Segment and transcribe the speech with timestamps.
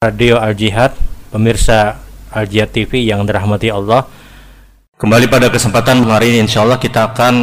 [0.00, 0.96] Radio Al Jihad,
[1.28, 2.00] pemirsa
[2.32, 4.08] Al Jihad TV yang dirahmati Allah.
[4.96, 7.34] Kembali pada kesempatan hari ini insya Allah kita akan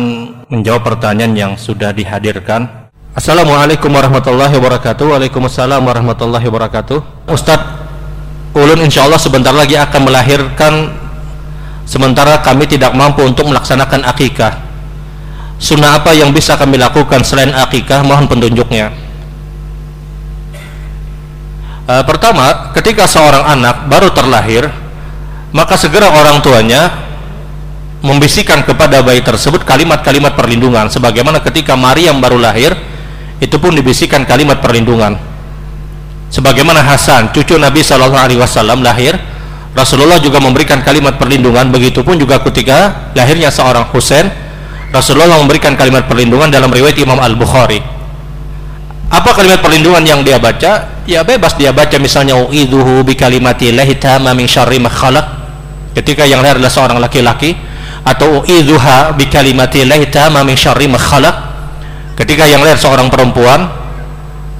[0.49, 2.89] menjawab pertanyaan yang sudah dihadirkan.
[3.13, 5.05] Assalamualaikum warahmatullahi wabarakatuh.
[5.05, 7.29] Waalaikumsalam warahmatullahi wabarakatuh.
[7.29, 10.97] Ustadz Ulun insya Allah sebentar lagi akan melahirkan
[11.85, 14.65] sementara kami tidak mampu untuk melaksanakan akikah.
[15.61, 18.01] Sunnah apa yang bisa kami lakukan selain akikah?
[18.01, 19.06] Mohon petunjuknya.
[21.87, 24.67] Uh, pertama, ketika seorang anak baru terlahir,
[25.55, 26.91] maka segera orang tuanya
[28.03, 30.91] membisikkan kepada bayi tersebut kalimat-kalimat perlindungan.
[30.91, 32.75] Sebagaimana ketika Maryam baru lahir
[33.39, 35.15] itu pun dibisikkan kalimat perlindungan.
[36.27, 39.15] Sebagaimana Hasan cucu Nabi Shallallahu Alaihi Wasallam lahir
[39.71, 41.71] Rasulullah juga memberikan kalimat perlindungan.
[41.71, 44.27] Begitupun juga ketika lahirnya seorang Husain
[44.91, 47.79] Rasulullah memberikan kalimat perlindungan dalam riwayat Imam Al Bukhari
[49.07, 54.35] apa kalimat perlindungan yang dia baca ya bebas dia baca misalnya uidhuhu bi kalimatillahi tamma
[54.35, 55.25] min syarri ma khalaq.
[55.95, 57.57] Ketika yang lahir adalah seorang laki-laki
[58.03, 61.35] atau uidhuha bi kalimatillahi tamma min syarri ma khalaq.
[62.19, 63.71] Ketika yang lahir seorang perempuan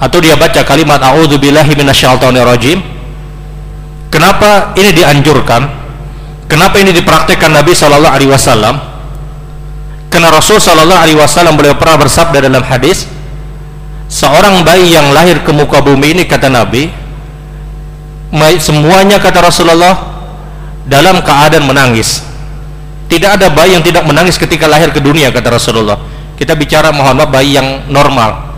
[0.00, 2.80] atau dia baca kalimat a'udzu billahi minasyaitonir rajim.
[4.08, 5.68] Kenapa ini dianjurkan?
[6.48, 8.80] Kenapa ini dipraktikkan Nabi sallallahu alaihi wasallam?
[10.08, 13.04] Karena Rasul sallallahu alaihi wasallam beliau pernah bersabda dalam hadis
[14.18, 16.90] seorang bayi yang lahir ke muka bumi ini kata Nabi
[18.58, 19.94] semuanya kata Rasulullah
[20.90, 22.26] dalam keadaan menangis.
[23.08, 25.96] Tidak ada bayi yang tidak menangis ketika lahir ke dunia kata Rasulullah.
[26.36, 28.50] Kita bicara mohon maaf bayi yang normal.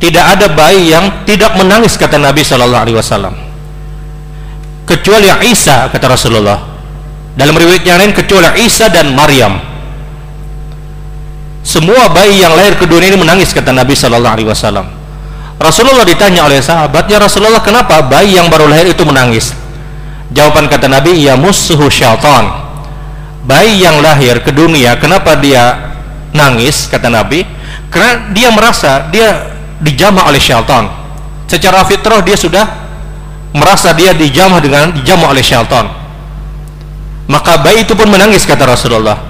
[0.00, 3.34] Tidak ada bayi yang tidak menangis kata Nabi Shallallahu Alaihi Wasallam.
[4.88, 6.58] Kecuali Isa kata Rasulullah.
[7.36, 9.69] Dalam riwayat yang lain kecuali Isa dan Maryam
[11.60, 14.86] semua bayi yang lahir ke dunia ini menangis kata Nabi Shallallahu Alaihi Wasallam.
[15.60, 19.52] Rasulullah ditanya oleh sahabatnya Rasulullah kenapa bayi yang baru lahir itu menangis?
[20.32, 22.48] Jawaban kata Nabi ya musuhu syaitan.
[23.44, 25.92] Bayi yang lahir ke dunia kenapa dia
[26.32, 27.44] nangis kata Nabi?
[27.92, 29.52] Karena dia merasa dia
[29.84, 30.88] dijamah oleh syaitan.
[31.44, 32.64] Secara fitrah dia sudah
[33.52, 35.92] merasa dia dijamah dengan dijamah oleh syaitan.
[37.28, 39.29] Maka bayi itu pun menangis kata Rasulullah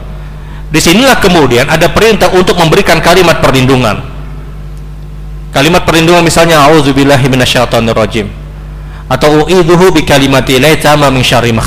[0.71, 3.99] di sinilah kemudian ada perintah untuk memberikan kalimat perlindungan.
[5.51, 8.31] Kalimat perlindungan misalnya auzubillahi minasyaitonirrajim
[9.11, 10.71] atau uidhuhu bi kalimati la
[11.11, 11.67] min syarri ma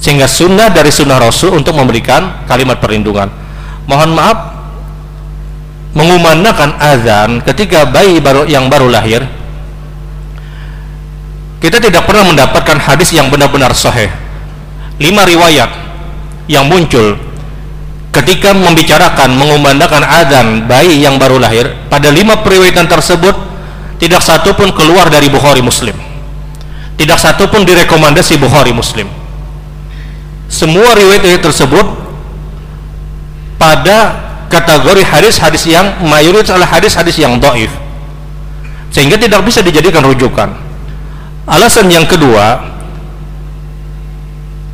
[0.00, 3.28] sehingga sunnah dari sunnah rasul untuk memberikan kalimat perlindungan.
[3.84, 4.38] Mohon maaf
[5.92, 9.20] mengumandangkan azan ketika bayi baru yang baru lahir
[11.60, 14.10] kita tidak pernah mendapatkan hadis yang benar-benar sahih.
[14.98, 15.70] Lima riwayat
[16.50, 17.14] yang muncul
[18.12, 23.32] ketika membicarakan mengumandangkan adzan bayi yang baru lahir pada lima periwayatan tersebut
[23.96, 25.96] tidak satu pun keluar dari Bukhari Muslim.
[26.98, 29.08] Tidak satu pun direkomendasi Bukhari Muslim.
[30.52, 31.86] Semua riwayat tersebut
[33.56, 34.20] pada
[34.52, 37.72] kategori hadis-hadis yang mayoritas adalah hadis-hadis yang doif
[38.92, 40.52] sehingga tidak bisa dijadikan rujukan.
[41.48, 42.60] Alasan yang kedua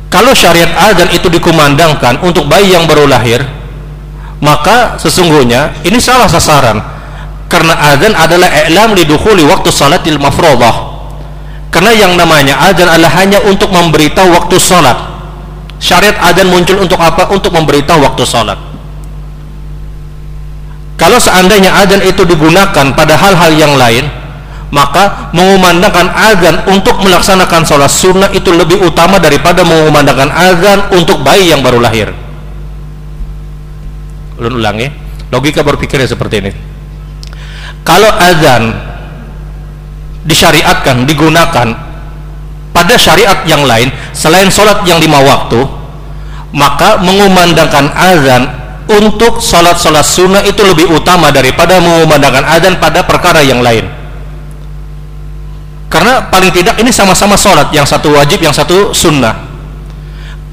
[0.09, 3.45] kalau syariat azan itu dikumandangkan untuk bayi yang baru lahir
[4.39, 6.79] maka sesungguhnya ini salah sasaran.
[7.49, 11.01] Karena azan adalah i'lam lidukhuli waktu salatil mafrodah.
[11.69, 14.95] Karena yang namanya azan adalah hanya untuk memberitahu waktu salat.
[15.79, 17.27] Syariat azan muncul untuk apa?
[17.31, 18.59] untuk memberitahu waktu salat.
[20.99, 24.07] Kalau seandainya azan itu digunakan pada hal-hal yang lain
[24.69, 31.49] maka mengumandangkan azan untuk melaksanakan sholat sunnah itu lebih utama daripada mengumandangkan azan untuk bayi
[31.49, 32.13] yang baru lahir.
[34.37, 34.87] Ulun ulangi
[35.33, 36.51] logika berpikirnya seperti ini.
[37.81, 38.77] Kalau azan
[40.23, 41.67] disyariatkan digunakan
[42.69, 45.65] pada syariat yang lain selain sholat yang lima waktu
[46.53, 48.43] maka mengumandangkan azan
[48.89, 53.98] untuk sholat-sholat sunnah itu lebih utama daripada mengumandangkan azan pada perkara yang lain
[55.89, 59.49] karena paling tidak ini sama-sama sholat yang satu wajib yang satu sunnah.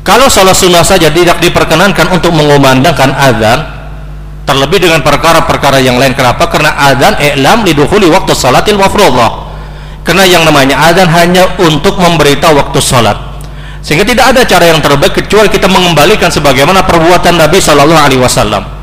[0.01, 3.59] Kalau sholat sunnah saja tidak diperkenankan untuk mengumandangkan azan
[4.49, 6.17] terlebih dengan perkara-perkara yang lain.
[6.17, 6.49] Kenapa?
[6.49, 9.45] karena azan i'lam lidukhuli waktu sholatil mafruḍah
[10.09, 13.19] karena yang namanya azan hanya untuk memberitahu waktu sholat.
[13.85, 18.76] Sehingga tidak ada cara yang terbaik kecuali kita mengembalikan sebagaimana perbuatan Nabi Shallallahu Alaihi Wasallam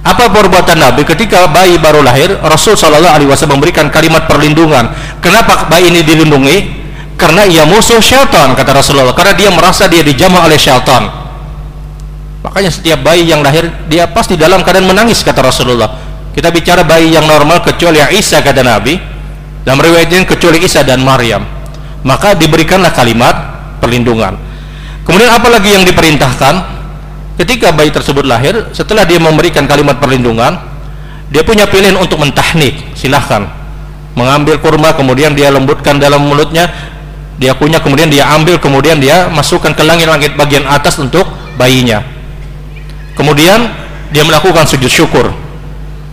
[0.00, 2.32] apa perbuatan Nabi ketika bayi baru lahir?
[2.40, 4.88] Rasul Shallallahu Alaihi Wasallam memberikan kalimat perlindungan.
[5.20, 6.56] Kenapa bayi ini dilindungi?
[7.20, 9.12] Karena ia musuh syaitan kata Rasulullah.
[9.12, 11.04] Karena dia merasa dia dijamah oleh syaitan.
[12.40, 16.00] Makanya setiap bayi yang lahir dia pasti dalam keadaan menangis kata Rasulullah.
[16.32, 18.96] Kita bicara bayi yang normal kecuali Isa kata Nabi.
[19.60, 21.44] Dalam riwayat yang kecuali Isa dan Maryam.
[22.00, 23.36] Maka diberikanlah kalimat
[23.84, 24.40] perlindungan.
[25.04, 26.79] Kemudian apalagi yang diperintahkan
[27.40, 30.60] ketika bayi tersebut lahir setelah dia memberikan kalimat perlindungan
[31.30, 32.92] dia punya pilihan untuk mentahnik.
[32.98, 33.46] Silahkan.
[34.18, 36.66] Mengambil kurma kemudian dia lembutkan dalam mulutnya.
[37.38, 41.24] Dia punya kemudian dia ambil kemudian dia masukkan ke langit-langit bagian atas untuk
[41.56, 42.04] bayinya.
[43.16, 43.70] Kemudian
[44.10, 45.32] dia melakukan sujud syukur.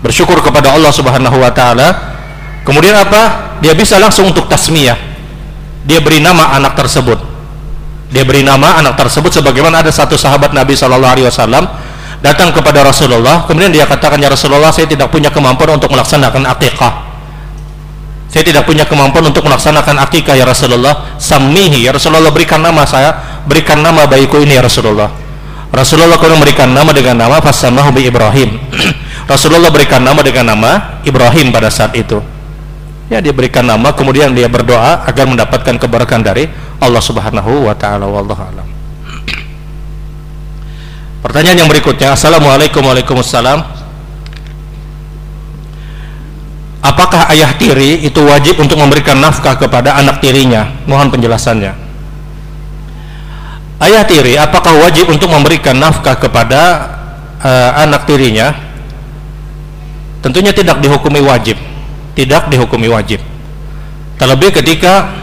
[0.06, 2.16] Bersyukur kepada Allah subhanahu wa ta'ala.
[2.64, 3.50] Kemudian apa?
[3.58, 4.96] dia bisa langsung untuk tasmiyah.
[5.90, 7.37] Dia beri nama anak tersebut
[8.08, 11.68] dia beri nama anak tersebut sebagaimana ada satu sahabat Nabi Shallallahu Alaihi Wasallam
[12.24, 13.44] datang kepada Rasulullah.
[13.44, 17.08] Kemudian dia katakan ya Rasulullah saya tidak punya kemampuan untuk melaksanakan akikah
[18.28, 21.16] saya tidak punya kemampuan untuk melaksanakan akikah ya Rasulullah.
[21.16, 25.08] Samihi ya Rasulullah berikan nama saya berikan nama bayiku ini ya Rasulullah.
[25.72, 28.60] Rasulullah kemudian memberikan nama dengan nama Fasamahu bi Ibrahim.
[29.32, 32.20] Rasulullah berikan nama dengan nama Ibrahim pada saat itu.
[33.08, 38.06] Ya dia berikan nama kemudian dia berdoa agar mendapatkan keberkahan dari Allah subhanahu wa ta'ala
[38.06, 38.68] wallahu alam.
[41.26, 43.60] Pertanyaan yang berikutnya Assalamualaikum Waalaikumsalam
[46.86, 50.70] apakah ayah tiri itu wajib untuk memberikan nafkah kepada anak tirinya?
[50.86, 51.74] Mohon penjelasannya.
[53.78, 56.62] Ayah tiri apakah wajib untuk memberikan nafkah kepada
[57.42, 58.54] uh, anak tirinya?
[60.22, 61.58] Tentunya tidak dihukumi wajib.
[62.18, 63.22] Tidak dihukumi wajib.
[64.18, 65.14] Terlebih ketika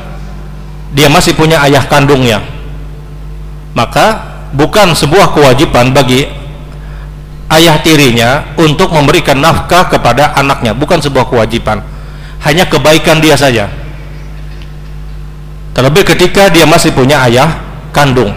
[0.95, 2.39] dia masih punya ayah kandungnya.
[3.75, 4.23] Maka
[4.55, 6.31] bukan sebuah kewajiban bagi
[7.51, 10.71] ayah tirinya untuk memberikan nafkah kepada anaknya.
[10.71, 11.83] Bukan sebuah kewajiban.
[12.47, 13.67] Hanya kebaikan dia saja.
[15.75, 17.59] Terlebih ketika dia masih punya ayah
[17.91, 18.31] kandung.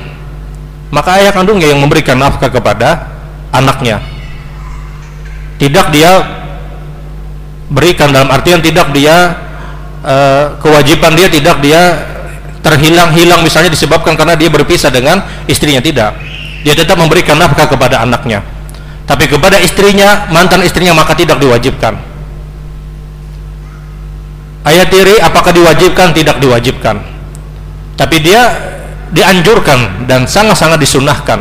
[0.89, 3.13] Maka ayah kandungnya yang memberikan nafkah kepada
[3.53, 4.01] anaknya.
[5.61, 6.25] Tidak dia
[7.69, 9.35] berikan dalam artian tidak dia
[9.99, 10.15] e,
[10.63, 11.81] kewajiban dia tidak dia
[12.67, 16.19] terhilang-hilang misalnya disebabkan karena dia berpisah dengan istrinya tidak.
[16.67, 18.43] Dia tetap memberikan nafkah kepada anaknya.
[19.07, 21.95] Tapi kepada istrinya mantan istrinya maka tidak diwajibkan.
[24.67, 26.11] Ayat tiri apakah diwajibkan?
[26.11, 26.99] Tidak diwajibkan.
[27.95, 28.51] Tapi dia
[29.15, 31.39] dianjurkan dan sangat-sangat disunahkan.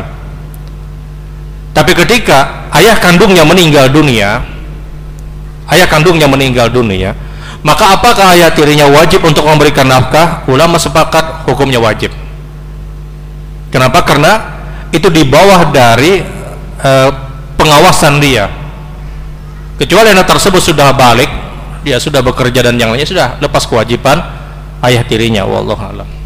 [1.75, 4.41] Tapi ketika ayah kandungnya meninggal dunia
[5.71, 7.13] ayah kandungnya meninggal dunia
[7.65, 10.45] maka apakah ayah tirinya wajib untuk memberikan nafkah?
[10.49, 12.13] Ulama sepakat hukumnya wajib.
[13.73, 14.01] Kenapa?
[14.05, 14.57] karena
[14.95, 16.23] itu di bawah dari
[16.79, 16.91] e,
[17.59, 18.47] pengawasan dia.
[19.77, 21.29] Kecuali anak tersebut sudah balik
[21.87, 24.19] dia sudah bekerja dan yang lainnya sudah lepas kewajiban
[24.83, 26.16] ayah tirinya wallahu alam